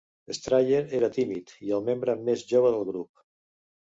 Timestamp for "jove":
2.53-2.71